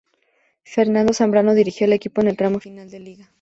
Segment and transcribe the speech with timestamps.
[0.63, 3.29] Fernando Zambrano dirigió al equipo en el tramo final de Liga.